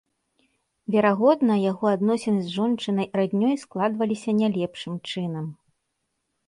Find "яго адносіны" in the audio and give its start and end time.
1.71-2.41